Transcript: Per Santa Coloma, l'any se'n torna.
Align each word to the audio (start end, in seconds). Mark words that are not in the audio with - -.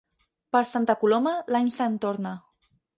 Per 0.57 0.61
Santa 0.69 0.95
Coloma, 1.03 1.37
l'any 1.57 1.71
se'n 1.79 2.03
torna. 2.07 2.37